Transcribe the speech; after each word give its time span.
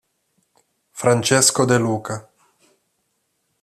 Francesco 0.93 1.63
De 1.67 1.77
Luca 1.77 2.27